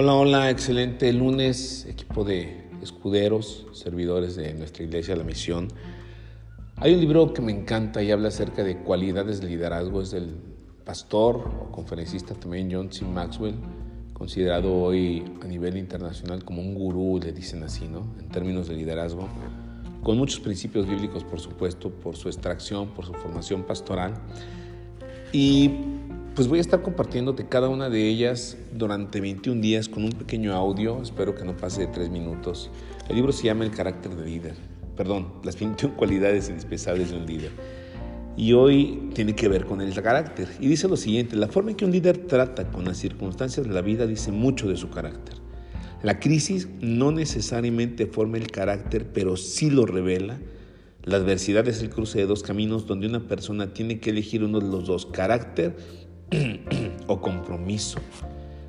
Hola, 0.00 0.14
hola, 0.14 0.48
excelente 0.48 1.12
lunes, 1.12 1.84
equipo 1.90 2.22
de 2.22 2.68
escuderos, 2.80 3.66
servidores 3.72 4.36
de 4.36 4.54
nuestra 4.54 4.84
iglesia, 4.84 5.16
la 5.16 5.24
misión. 5.24 5.66
Hay 6.76 6.94
un 6.94 7.00
libro 7.00 7.32
que 7.32 7.42
me 7.42 7.50
encanta 7.50 8.00
y 8.00 8.12
habla 8.12 8.28
acerca 8.28 8.62
de 8.62 8.78
cualidades 8.78 9.40
de 9.40 9.48
liderazgo, 9.48 10.00
es 10.00 10.12
del 10.12 10.36
pastor 10.84 11.50
o 11.62 11.72
conferencista 11.72 12.34
también 12.34 12.68
John 12.70 12.92
C. 12.92 13.04
Maxwell, 13.06 13.56
considerado 14.12 14.72
hoy 14.72 15.24
a 15.42 15.48
nivel 15.48 15.76
internacional 15.76 16.44
como 16.44 16.62
un 16.62 16.76
gurú, 16.76 17.18
le 17.20 17.32
dicen 17.32 17.64
así, 17.64 17.88
¿no? 17.88 18.06
En 18.20 18.28
términos 18.28 18.68
de 18.68 18.76
liderazgo, 18.76 19.26
con 20.04 20.16
muchos 20.16 20.38
principios 20.38 20.88
bíblicos, 20.88 21.24
por 21.24 21.40
supuesto, 21.40 21.90
por 21.90 22.14
su 22.14 22.28
extracción, 22.28 22.90
por 22.90 23.04
su 23.04 23.14
formación 23.14 23.64
pastoral. 23.64 24.14
Y 25.32 25.72
pues 26.38 26.46
voy 26.46 26.58
a 26.58 26.60
estar 26.60 26.82
compartiéndote 26.82 27.48
cada 27.48 27.68
una 27.68 27.90
de 27.90 28.06
ellas 28.06 28.56
durante 28.72 29.20
21 29.20 29.60
días 29.60 29.88
con 29.88 30.04
un 30.04 30.12
pequeño 30.12 30.54
audio, 30.54 31.02
espero 31.02 31.34
que 31.34 31.44
no 31.44 31.56
pase 31.56 31.80
de 31.80 31.86
3 31.88 32.10
minutos. 32.10 32.70
El 33.08 33.16
libro 33.16 33.32
se 33.32 33.46
llama 33.46 33.64
El 33.64 33.72
carácter 33.72 34.14
de 34.14 34.24
líder, 34.24 34.54
perdón, 34.96 35.32
las 35.42 35.58
21 35.58 35.96
cualidades 35.96 36.48
indispensables 36.48 37.10
de 37.10 37.16
un 37.16 37.26
líder. 37.26 37.50
Y 38.36 38.52
hoy 38.52 39.10
tiene 39.14 39.34
que 39.34 39.48
ver 39.48 39.64
con 39.64 39.80
el 39.80 39.92
carácter. 40.00 40.48
Y 40.60 40.68
dice 40.68 40.86
lo 40.86 40.96
siguiente, 40.96 41.34
la 41.34 41.48
forma 41.48 41.70
en 41.70 41.76
que 41.76 41.84
un 41.84 41.90
líder 41.90 42.18
trata 42.18 42.70
con 42.70 42.84
las 42.84 42.98
circunstancias 42.98 43.66
de 43.66 43.74
la 43.74 43.80
vida 43.80 44.06
dice 44.06 44.30
mucho 44.30 44.68
de 44.68 44.76
su 44.76 44.90
carácter. 44.90 45.34
La 46.04 46.20
crisis 46.20 46.68
no 46.80 47.10
necesariamente 47.10 48.06
forma 48.06 48.36
el 48.36 48.48
carácter, 48.52 49.08
pero 49.12 49.36
sí 49.36 49.70
lo 49.70 49.86
revela. 49.86 50.38
La 51.02 51.16
adversidad 51.16 51.66
es 51.66 51.82
el 51.82 51.90
cruce 51.90 52.20
de 52.20 52.26
dos 52.26 52.44
caminos 52.44 52.86
donde 52.86 53.08
una 53.08 53.26
persona 53.26 53.72
tiene 53.74 53.98
que 53.98 54.10
elegir 54.10 54.44
uno 54.44 54.60
de 54.60 54.68
los 54.68 54.86
dos, 54.86 55.06
carácter 55.06 55.74
o 57.06 57.20
compromiso. 57.20 58.00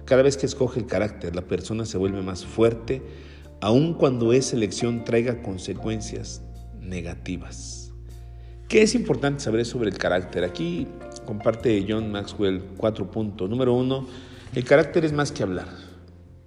Cada 0.05 0.23
vez 0.23 0.37
que 0.37 0.45
escoge 0.45 0.79
el 0.79 0.85
carácter, 0.85 1.35
la 1.35 1.43
persona 1.43 1.85
se 1.85 1.97
vuelve 1.97 2.21
más 2.21 2.45
fuerte, 2.45 3.01
aun 3.61 3.93
cuando 3.93 4.33
esa 4.33 4.55
elección 4.55 5.03
traiga 5.03 5.41
consecuencias 5.41 6.41
negativas. 6.79 7.91
¿Qué 8.67 8.81
es 8.81 8.95
importante 8.95 9.39
saber 9.39 9.65
sobre 9.65 9.89
el 9.89 9.97
carácter? 9.97 10.43
Aquí 10.43 10.87
comparte 11.25 11.85
John 11.87 12.11
Maxwell 12.11 12.63
cuatro 12.77 13.09
puntos. 13.09 13.49
Número 13.49 13.73
uno, 13.73 14.07
el 14.53 14.63
carácter 14.63 15.05
es 15.05 15.13
más 15.13 15.31
que 15.31 15.43
hablar. 15.43 15.67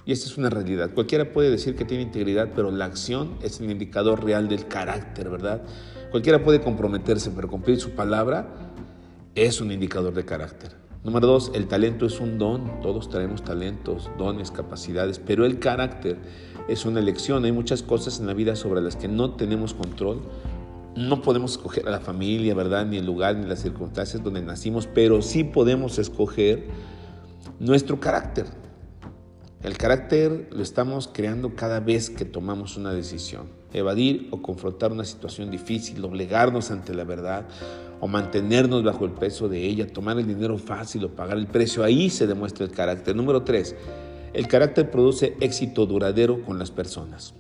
Y 0.05 0.13
esta 0.13 0.27
es 0.27 0.37
una 0.37 0.51
realidad. 0.51 0.93
Cualquiera 0.95 1.33
puede 1.33 1.51
decir 1.51 1.77
que 1.77 1.85
tiene 1.85 2.03
integridad, 2.03 2.51
pero 2.55 2.71
la 2.71 2.87
acción 2.87 3.37
es 3.43 3.61
el 3.61 3.71
indicador 3.71 4.25
real 4.25 4.49
del 4.49 4.67
carácter, 4.67 5.29
¿verdad? 5.31 5.63
Cualquiera 6.11 6.43
puede 6.43 6.61
comprometerse, 6.61 7.31
pero 7.31 7.49
cumplir 7.49 7.79
su 7.79 7.91
palabra 7.91 8.73
es 9.35 9.61
un 9.61 9.71
indicador 9.71 10.15
de 10.15 10.25
carácter. 10.25 10.82
Número 11.05 11.27
dos, 11.27 11.51
el 11.53 11.67
talento 11.67 12.07
es 12.07 12.21
un 12.21 12.39
don. 12.39 12.81
Todos 12.81 13.09
traemos 13.09 13.43
talentos, 13.43 14.09
dones, 14.19 14.53
capacidades, 14.53 15.19
pero 15.19 15.45
el 15.45 15.59
carácter 15.59 16.17
es 16.69 16.87
una 16.87 17.01
elección. 17.01 17.45
Hay 17.45 17.51
muchas 17.51 17.83
cosas 17.83 18.21
en 18.21 18.29
la 18.29 18.35
vida 18.35 18.55
sobre 18.55 18.81
las 18.81 18.95
que 18.95 19.09
no 19.09 19.33
tenemos 19.35 19.75
control. 19.75 20.21
No 20.95 21.21
podemos 21.21 21.53
escoger 21.53 21.89
a 21.89 21.91
la 21.91 21.99
familia, 21.99 22.55
¿verdad? 22.55 22.87
Ni 22.87 22.99
el 22.99 23.07
lugar, 23.07 23.35
ni 23.37 23.47
las 23.47 23.63
circunstancias 23.63 24.23
donde 24.23 24.43
nacimos, 24.43 24.87
pero 24.87 25.23
sí 25.23 25.43
podemos 25.43 25.99
escoger 25.99 26.69
nuestro 27.59 27.99
carácter. 27.99 28.47
El 29.65 29.77
carácter 29.79 30.51
lo 30.53 30.63
estamos 30.63 31.11
creando 31.13 31.57
cada 31.57 31.81
vez 31.81 32.11
que 32.11 32.25
tomamos 32.25 32.77
una 32.77 32.93
decisión. 32.93 33.49
Evadir 33.73 34.29
o 34.31 34.41
confrontar 34.41 34.93
una 34.93 35.05
situación 35.05 35.51
difícil, 35.51 36.01
doblegarnos 36.01 36.71
ante 36.71 36.95
la 36.95 37.05
verdad 37.05 37.49
o 38.05 38.09
mantenernos 38.09 38.83
bajo 38.83 39.05
el 39.05 39.13
peso 39.13 39.49
de 39.49 39.65
ella, 39.65 39.87
tomar 39.87 40.19
el 40.19 40.27
dinero 40.27 40.59
fácil 40.59 41.05
o 41.05 41.15
pagar 41.15 41.39
el 41.39 41.47
precio. 41.47 41.85
Ahí 41.85 42.11
se 42.11 42.27
demuestra 42.27 42.65
el 42.65 42.73
carácter. 42.73 43.15
Número 43.15 43.45
tres, 43.45 43.77
el 44.33 44.49
carácter 44.49 44.91
produce 44.91 45.37
éxito 45.41 45.87
duradero 45.87 46.43
con 46.43 46.59
las 46.59 46.73
personas. 46.73 47.33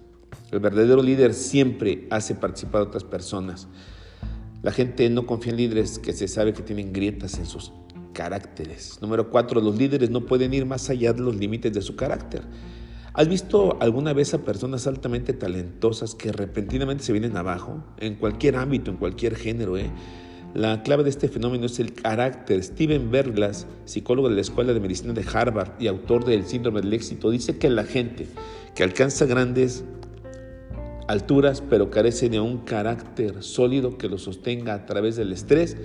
El 0.52 0.60
verdadero 0.60 1.02
líder 1.02 1.34
siempre 1.34 2.06
hace 2.10 2.37
participar 2.37 2.82
a 2.82 2.84
otras 2.84 3.03
personas. 3.03 3.66
La 4.62 4.70
gente 4.70 5.10
no 5.10 5.26
confía 5.26 5.50
en 5.50 5.56
líderes 5.56 5.98
que 5.98 6.12
se 6.12 6.28
sabe 6.28 6.53
que 6.53 6.62
tienen 6.62 6.92
grietas 6.92 7.41
en 7.41 7.47
sus 7.47 7.72
caracteres. 8.12 9.00
Número 9.03 9.31
cuatro, 9.31 9.60
los 9.60 9.76
líderes 9.76 10.10
no 10.10 10.26
pueden 10.26 10.54
ir 10.54 10.64
más 10.64 10.88
allá 10.91 11.12
de 11.12 11.22
los 11.22 11.34
límites 11.34 11.72
de 11.72 11.82
su 11.82 11.97
carácter. 11.97 12.42
¿Has 13.14 13.26
visto 13.26 13.78
alguna 13.81 14.12
vez 14.12 14.32
a 14.32 14.44
personas 14.44 14.87
altamente 14.87 15.32
talentosas 15.32 16.14
que 16.14 16.31
repentinamente 16.31 17.03
se 17.03 17.10
vienen 17.10 17.37
abajo? 17.37 17.82
En 17.98 18.14
cualquier 18.14 18.54
ámbito, 18.54 18.92
en 18.92 18.97
cualquier 18.97 19.34
género, 19.34 19.76
¿eh? 19.76 19.91
La 20.54 20.82
clave 20.82 21.02
de 21.02 21.10
este 21.10 21.28
fenómeno 21.28 21.64
es 21.64 21.80
el 21.80 21.94
carácter. 21.94 22.62
Steven 22.62 23.10
Berglas, 23.10 23.66
psicólogo 23.86 24.28
de 24.28 24.34
la 24.34 24.42
Escuela 24.42 24.74
de 24.74 24.80
Medicina 24.80 25.14
de 25.14 25.24
Harvard 25.32 25.80
y 25.80 25.86
autor 25.86 26.26
del 26.26 26.44
Síndrome 26.44 26.82
del 26.82 26.92
Éxito, 26.92 27.30
dice 27.30 27.56
que 27.56 27.70
la 27.70 27.84
gente 27.84 28.26
que 28.74 28.82
alcanza 28.82 29.24
grandes 29.24 29.84
alturas 31.08 31.62
pero 31.68 31.90
carece 31.90 32.28
de 32.28 32.40
un 32.40 32.58
carácter 32.58 33.42
sólido 33.42 33.96
que 33.96 34.08
lo 34.08 34.18
sostenga 34.18 34.74
a 34.74 34.84
través 34.84 35.16
del 35.16 35.32
estrés, 35.32 35.76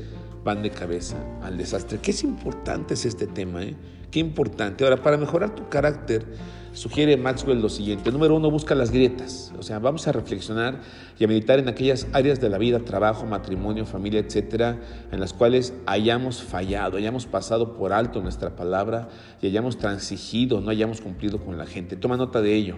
van 0.43 0.61
de 0.63 0.69
cabeza 0.69 1.17
al 1.41 1.57
desastre. 1.57 1.99
Qué 1.99 2.11
es 2.11 2.23
importante 2.23 2.93
es 2.93 3.05
este 3.05 3.27
tema, 3.27 3.63
¿eh? 3.63 3.75
Qué 4.11 4.19
importante. 4.19 4.83
Ahora, 4.83 5.01
para 5.03 5.17
mejorar 5.17 5.53
tu 5.53 5.67
carácter, 5.67 6.25
sugiere 6.71 7.17
Maxwell 7.17 7.61
lo 7.61 7.67
siguiente. 7.67 8.09
Número 8.11 8.35
uno, 8.35 8.49
busca 8.49 8.73
las 8.73 8.91
grietas. 8.91 9.51
O 9.59 9.63
sea, 9.63 9.79
vamos 9.79 10.07
a 10.07 10.13
reflexionar 10.13 10.79
y 11.19 11.25
a 11.25 11.27
meditar 11.27 11.59
en 11.59 11.67
aquellas 11.67 12.07
áreas 12.13 12.39
de 12.39 12.49
la 12.49 12.57
vida, 12.57 12.79
trabajo, 12.79 13.25
matrimonio, 13.25 13.85
familia, 13.85 14.21
etcétera, 14.21 14.79
en 15.11 15.19
las 15.19 15.33
cuales 15.33 15.73
hayamos 15.85 16.41
fallado, 16.41 16.97
hayamos 16.97 17.25
pasado 17.25 17.75
por 17.75 17.91
alto 17.91 18.21
nuestra 18.21 18.55
palabra 18.55 19.09
y 19.41 19.47
hayamos 19.47 19.77
transigido, 19.77 20.61
no 20.61 20.69
hayamos 20.69 21.01
cumplido 21.01 21.43
con 21.43 21.57
la 21.57 21.65
gente. 21.65 21.97
Toma 21.97 22.15
nota 22.15 22.41
de 22.41 22.55
ello 22.55 22.77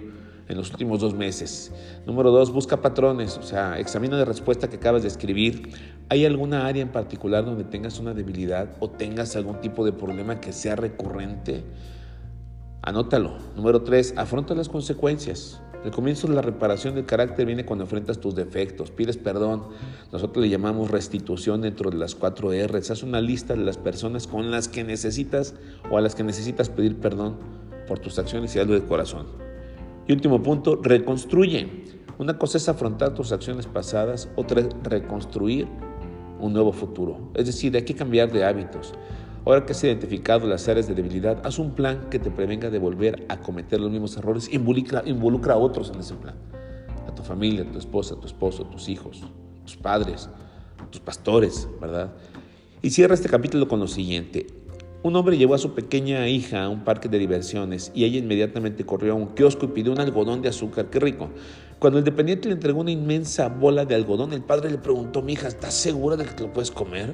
en 0.50 0.58
los 0.58 0.72
últimos 0.72 1.00
dos 1.00 1.14
meses. 1.14 1.72
Número 2.06 2.32
dos, 2.32 2.52
busca 2.52 2.82
patrones, 2.82 3.38
o 3.38 3.44
sea, 3.44 3.80
examina 3.80 4.18
la 4.18 4.26
respuesta 4.26 4.68
que 4.68 4.78
acabas 4.78 5.04
de 5.04 5.08
escribir. 5.08 5.70
¿Hay 6.10 6.26
alguna 6.26 6.66
área 6.66 6.82
en 6.82 6.90
particular 6.90 7.46
donde 7.46 7.64
tengas 7.64 8.00
una 8.00 8.14
debilidad 8.14 8.76
o 8.80 8.90
tengas 8.90 9.36
algún 9.36 9.62
tipo 9.62 9.86
de 9.86 9.94
problema 9.94 10.42
que 10.42 10.52
sea 10.52 10.76
recurrente? 10.76 11.64
Anótalo. 12.82 13.38
Número 13.56 13.84
tres, 13.84 14.16
afronta 14.18 14.56
las 14.56 14.70
consecuencias. 14.70 15.62
El 15.86 15.92
comienzo 15.92 16.28
de 16.28 16.34
la 16.34 16.42
reparación 16.42 16.96
del 16.96 17.06
carácter 17.06 17.46
viene 17.46 17.64
cuando 17.64 17.86
enfrentas 17.86 18.20
tus 18.20 18.36
defectos, 18.36 18.92
pides 18.92 19.18
perdón. 19.18 19.68
Nosotros 20.12 20.44
le 20.44 20.50
llamamos 20.50 20.92
restitución 20.92 21.62
dentro 21.62 21.90
de 21.90 21.98
las 21.98 22.16
cuatro 22.16 22.52
R's. 22.52 22.92
Haz 22.92 23.04
una 23.04 23.22
lista 23.22 23.54
de 23.54 23.64
las 23.64 23.78
personas 23.78 24.28
con 24.28 24.52
las 24.52 24.68
que 24.68 24.84
necesitas 24.84 25.54
o 25.90 25.98
a 25.98 26.02
las 26.02 26.16
que 26.16 26.24
necesitas 26.24 26.70
pedir 26.70 26.98
perdón 26.98 27.38
por 27.88 28.00
tus 28.00 28.20
acciones 28.20 28.56
y 28.56 28.60
algo 28.60 28.74
de 28.74 28.84
corazón. 28.84 29.49
Y 30.09 30.14
último 30.14 30.42
punto, 30.42 30.75
reconstruye. 30.81 31.68
Una 32.18 32.40
cosa 32.40 32.58
es 32.58 32.68
afrontar 32.68 33.14
tus 33.14 33.31
acciones 33.31 33.68
pasadas, 33.68 34.28
otra 34.36 34.62
es 34.62 34.70
reconstruir 34.81 35.68
un 36.40 36.52
nuevo 36.52 36.72
futuro. 36.72 37.30
Es 37.36 37.46
decir, 37.46 37.75
hay 37.75 37.84
que 37.84 37.94
cambiar 37.94 38.31
de 38.31 38.44
hábitos. 38.44 38.96
Ahora 39.46 39.68
que 39.68 39.74
has 39.74 39.84
identificado 39.84 40.48
las 40.48 40.68
áreas 40.68 40.88
de 40.88 40.96
debilidad, 40.96 41.40
haz 41.46 41.59
un 41.59 41.75
plan 41.75 42.09
que 42.09 42.18
te 42.18 42.31
prevenga 42.31 42.72
de 42.72 42.80
volver 42.80 43.24
a 43.30 43.38
cometer 43.38 43.80
los 43.80 43.92
mismos 43.92 44.18
errores. 44.18 44.52
Involucra, 44.52 45.03
involucra 45.06 45.53
a 45.53 45.58
otros 45.58 45.92
en 45.94 46.00
ese 46.00 46.16
plan. 46.16 46.34
A 47.08 47.14
tu 47.14 47.22
familia, 47.22 47.62
a 47.62 47.72
tu 47.72 47.78
esposa, 47.78 48.16
a 48.16 48.19
tu 48.19 48.25
esposo, 48.25 48.64
a 48.64 48.69
tus 48.72 48.90
hijos, 48.90 49.22
tus 49.64 49.78
padres, 49.78 50.28
tus 50.90 51.02
pastores, 51.02 51.69
¿verdad? 51.80 52.14
Y 52.81 52.90
cierra 52.90 53.14
este 53.14 53.30
capítulo 53.30 53.68
con 53.68 53.80
lo 53.80 53.88
siguiente. 53.88 54.48
Un 55.02 55.16
hombre 55.16 55.38
llevó 55.38 55.56
a 55.56 55.58
su 55.58 55.74
pequeña 55.74 56.28
hija 56.28 56.64
a 56.64 56.70
un 56.70 56.84
parque 56.84 57.08
de 57.08 57.18
diversiones 57.18 57.90
y 57.96 58.04
ella 58.04 58.18
inmediatamente 58.20 58.86
corrió 58.86 59.14
a 59.14 59.16
un 59.16 59.28
kiosco 59.28 59.66
y 59.66 59.70
pidió 59.70 59.94
un 59.94 60.00
algodón 60.02 60.42
de 60.42 60.50
azúcar. 60.50 60.90
¡Qué 60.90 61.00
rico! 61.00 61.30
Cuando 61.80 62.00
el 62.00 62.04
dependiente 62.04 62.50
le 62.50 62.56
entregó 62.56 62.82
una 62.82 62.92
inmensa 62.92 63.48
bola 63.48 63.86
de 63.86 63.96
algodón, 63.96 64.34
el 64.34 64.42
padre 64.42 64.70
le 64.70 64.78
preguntó, 64.78 65.22
mi 65.22 65.34
hija, 65.34 65.48
¿estás 65.48 65.74
segura 65.74 66.18
de 66.18 66.26
que 66.26 66.32
te 66.32 66.44
lo 66.44 66.52
puedes 66.52 66.70
comer? 66.70 67.14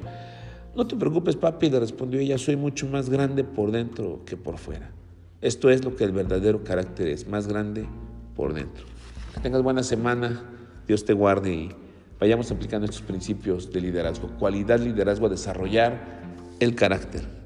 No 0.74 0.88
te 0.88 0.96
preocupes, 0.96 1.36
papi, 1.36 1.70
le 1.70 1.78
respondió 1.78 2.18
ella, 2.18 2.38
soy 2.38 2.56
mucho 2.56 2.88
más 2.88 3.08
grande 3.08 3.44
por 3.44 3.70
dentro 3.70 4.22
que 4.26 4.36
por 4.36 4.58
fuera. 4.58 4.90
Esto 5.40 5.70
es 5.70 5.84
lo 5.84 5.94
que 5.94 6.02
el 6.02 6.10
verdadero 6.10 6.64
carácter 6.64 7.06
es, 7.06 7.28
más 7.28 7.46
grande 7.46 7.86
por 8.34 8.52
dentro. 8.52 8.84
Que 9.32 9.40
tengas 9.40 9.62
buena 9.62 9.84
semana, 9.84 10.42
Dios 10.88 11.04
te 11.04 11.12
guarde 11.12 11.54
y 11.54 11.70
vayamos 12.18 12.50
aplicando 12.50 12.86
estos 12.86 13.02
principios 13.02 13.72
de 13.72 13.80
liderazgo. 13.80 14.26
Cualidad, 14.40 14.80
liderazgo, 14.80 15.26
a 15.26 15.30
desarrollar 15.30 16.20
el 16.58 16.74
carácter. 16.74 17.45